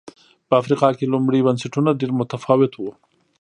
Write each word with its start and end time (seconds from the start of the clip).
په 0.47 0.53
افریقا 0.61 0.89
کې 0.97 1.05
لومړي 1.13 1.45
بنسټونه 1.47 1.89
ډېر 1.99 2.11
متفاوت 2.19 2.73
و 2.77 2.83